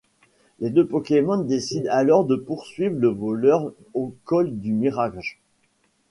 [0.59, 5.39] Les deux Pokémon décident alors de poursuivre le voleur au Col du Mirage.